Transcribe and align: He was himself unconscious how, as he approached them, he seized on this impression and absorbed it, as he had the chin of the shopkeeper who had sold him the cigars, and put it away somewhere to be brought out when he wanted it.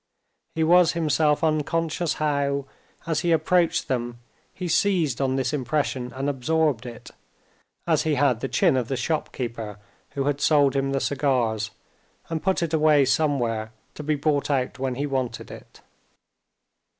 He 0.55 0.63
was 0.63 0.93
himself 0.93 1.43
unconscious 1.43 2.13
how, 2.13 2.65
as 3.05 3.19
he 3.19 3.31
approached 3.31 3.87
them, 3.87 4.17
he 4.51 4.67
seized 4.67 5.21
on 5.21 5.35
this 5.35 5.53
impression 5.53 6.11
and 6.13 6.27
absorbed 6.27 6.87
it, 6.87 7.11
as 7.85 8.01
he 8.01 8.15
had 8.15 8.39
the 8.39 8.47
chin 8.47 8.75
of 8.75 8.87
the 8.87 8.97
shopkeeper 8.97 9.77
who 10.13 10.23
had 10.23 10.41
sold 10.41 10.75
him 10.75 10.91
the 10.91 10.99
cigars, 10.99 11.69
and 12.29 12.41
put 12.41 12.63
it 12.63 12.73
away 12.73 13.05
somewhere 13.05 13.73
to 13.93 14.01
be 14.01 14.15
brought 14.15 14.49
out 14.49 14.79
when 14.79 14.95
he 14.95 15.05
wanted 15.05 15.51
it. 15.51 15.81